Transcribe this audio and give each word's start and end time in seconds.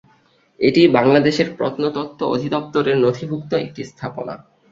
এটি 0.59 0.81
বাংলাদেশের 0.89 1.47
প্রত্নতত্ত্ব 1.57 2.21
অধিদপ্তরের 2.27 2.97
নথিভূক্ত 2.97 3.51
একটি 3.63 3.81
স্থাপনা। 3.83 4.33